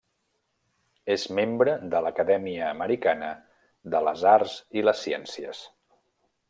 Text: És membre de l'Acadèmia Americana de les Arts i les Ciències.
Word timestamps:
És 1.15 1.25
membre 1.39 1.75
de 1.93 2.01
l'Acadèmia 2.07 2.71
Americana 2.77 3.31
de 3.97 4.05
les 4.09 4.27
Arts 4.35 4.59
i 4.81 4.89
les 4.89 5.09
Ciències. 5.09 5.63